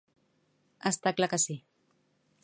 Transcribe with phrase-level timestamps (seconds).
[0.91, 1.59] Està clar que sí.